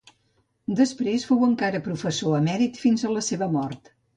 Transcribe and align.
Després 0.79 1.27
fou 1.31 1.45
encara 1.49 1.83
professor 1.89 2.41
emèrit 2.41 2.83
fins 2.87 3.07
a 3.11 3.17
la 3.19 3.25
seva 3.33 3.53
mort. 3.61 3.97